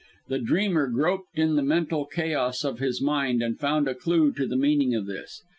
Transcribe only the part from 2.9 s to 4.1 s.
mind, and found a